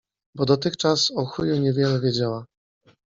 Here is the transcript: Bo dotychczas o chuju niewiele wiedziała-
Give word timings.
Bo 0.35 0.45
dotychczas 0.45 1.11
o 1.15 1.25
chuju 1.25 1.55
niewiele 1.55 1.99
wiedziała- 2.01 2.45